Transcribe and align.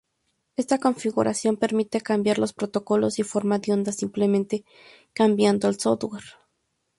Esta 0.55 0.79
configuración 0.79 1.57
permite 1.57 2.01
cambiar 2.01 2.39
los 2.39 2.53
protocolos 2.53 3.19
y 3.19 3.29
formas 3.31 3.61
de 3.61 3.71
onda 3.77 3.91
simplemente 3.91 4.65
cambiando 5.13 5.67
el 5.67 5.79
software. 5.79 6.23